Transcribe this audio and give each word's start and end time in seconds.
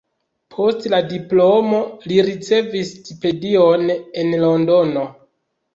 Post 0.53 0.87
la 0.93 1.01
diplomo 1.11 1.83
li 2.13 2.19
ricevis 2.31 2.91
stipendion 2.97 3.89
en 3.97 4.37
Londono. 4.47 5.11